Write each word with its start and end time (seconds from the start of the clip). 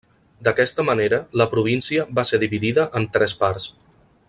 D'aquesta 0.45 0.85
manera, 0.87 1.19
la 1.41 1.47
província 1.51 2.07
va 2.21 2.25
ser 2.31 2.41
dividida 2.45 2.87
en 3.01 3.07
tres 3.19 3.37
parts. 3.45 3.71